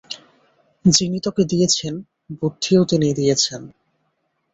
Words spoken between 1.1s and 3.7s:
তোকে দিয়েছেন বুদ্ধিও তিনি দিয়েছেন।